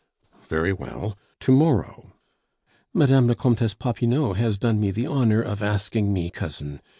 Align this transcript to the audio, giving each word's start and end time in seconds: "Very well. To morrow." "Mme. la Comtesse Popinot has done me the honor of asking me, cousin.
"Very 0.41 0.73
well. 0.73 1.15
To 1.41 1.51
morrow." 1.51 2.15
"Mme. 2.91 3.27
la 3.27 3.35
Comtesse 3.35 3.75
Popinot 3.75 4.35
has 4.35 4.57
done 4.57 4.79
me 4.79 4.89
the 4.89 5.05
honor 5.05 5.43
of 5.43 5.61
asking 5.61 6.11
me, 6.11 6.31
cousin. 6.31 6.81